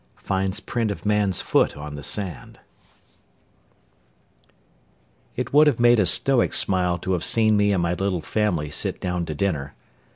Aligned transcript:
FINDS 0.17 0.59
PRINT 0.59 0.89
OF 0.89 1.05
MAN'S 1.05 1.41
FOOT 1.41 1.77
ON 1.77 1.93
THE 1.93 2.01
SAND 2.01 2.57
It 5.35 5.53
would 5.53 5.67
have 5.67 5.79
made 5.79 5.99
a 5.99 6.07
Stoic 6.07 6.55
smile 6.55 6.97
to 6.97 7.11
have 7.11 7.23
seen 7.23 7.55
me 7.55 7.71
and 7.71 7.83
my 7.83 7.93
little 7.93 8.21
family 8.21 8.71
sit 8.71 8.99
down 8.99 9.27
to 9.27 9.35
dinner. 9.35 9.75